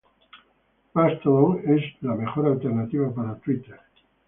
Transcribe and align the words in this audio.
Mastodon 0.95 1.61
es 1.67 1.83
la 2.01 2.15
mejor 2.15 2.47
alternativa 2.47 3.13
para 3.13 3.35
Twitter 3.37 3.79